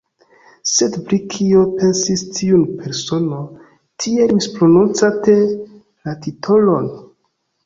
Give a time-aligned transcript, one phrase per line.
[0.69, 3.43] Sed pri kio pensis tiu persono,
[4.05, 6.91] tiel misprononcante la titolon?